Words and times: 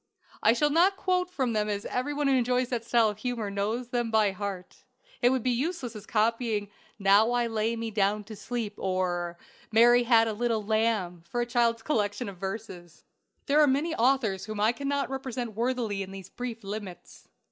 I 0.41 0.53
shall 0.53 0.71
not 0.71 0.97
quote 0.97 1.29
from 1.29 1.53
them, 1.53 1.69
as 1.69 1.85
every 1.85 2.11
one 2.11 2.25
who 2.27 2.33
enjoys 2.33 2.69
that 2.69 2.83
style 2.83 3.09
of 3.09 3.19
humor 3.19 3.51
knows 3.51 3.89
them 3.89 4.09
by 4.09 4.31
heart. 4.31 4.83
It 5.21 5.29
would 5.29 5.43
be 5.43 5.51
as 5.51 5.57
useless 5.59 5.95
as 5.95 6.07
copying 6.07 6.71
"Now 6.97 7.29
I 7.33 7.45
lay 7.45 7.75
me 7.75 7.91
down 7.91 8.23
to 8.23 8.35
sleep," 8.35 8.73
or 8.77 9.37
"Mary 9.71 10.01
had 10.01 10.27
a 10.27 10.33
little 10.33 10.63
lamb," 10.65 11.23
for 11.29 11.39
a 11.39 11.45
child's 11.45 11.83
collection 11.83 12.27
of 12.29 12.37
verses! 12.39 13.03
There 13.45 13.61
are 13.61 13.67
many 13.67 13.93
authors 13.93 14.45
whom 14.45 14.59
I 14.59 14.71
cannot 14.71 15.11
represent 15.11 15.53
worthily 15.53 16.01
in 16.01 16.09
these 16.09 16.29
brief 16.29 16.63
limits. 16.63 17.27